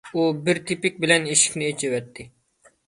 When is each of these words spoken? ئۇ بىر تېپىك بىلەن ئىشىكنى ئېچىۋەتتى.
ئۇ 0.13 0.21
بىر 0.47 0.59
تېپىك 0.71 0.97
بىلەن 1.05 1.31
ئىشىكنى 1.35 1.69
ئېچىۋەتتى. 1.71 2.29